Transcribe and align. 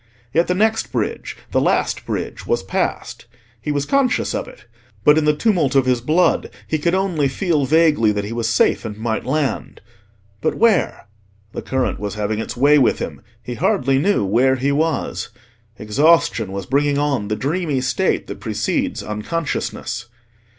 Yet 0.33 0.47
the 0.47 0.55
next 0.55 0.91
bridge—the 0.91 1.61
last 1.61 2.07
bridge—was 2.07 2.63
passed. 2.63 3.27
He 3.61 3.71
was 3.71 3.85
conscious 3.85 4.33
of 4.33 4.47
it; 4.47 4.65
but 5.03 5.15
in 5.15 5.25
the 5.25 5.35
tumult 5.35 5.75
of 5.75 5.85
his 5.85 6.01
blood, 6.01 6.49
he 6.67 6.79
could 6.79 6.95
only 6.95 7.27
feel 7.27 7.67
vaguely 7.67 8.11
that 8.11 8.23
he 8.23 8.33
was 8.33 8.49
safe 8.49 8.83
and 8.83 8.97
might 8.97 9.25
land. 9.27 9.79
But 10.41 10.55
where? 10.55 11.05
The 11.53 11.61
current 11.61 11.99
was 11.99 12.15
having 12.15 12.39
its 12.39 12.57
way 12.57 12.79
with 12.79 12.97
him: 12.97 13.21
he 13.43 13.53
hardly 13.53 13.99
knew 13.99 14.25
where 14.25 14.55
he 14.55 14.71
was: 14.71 15.29
exhaustion 15.77 16.51
was 16.51 16.65
bringing 16.65 16.97
on 16.97 17.27
the 17.27 17.35
dreamy 17.35 17.79
state 17.79 18.25
that 18.25 18.39
precedes 18.39 19.03
unconsciousness. 19.03 20.07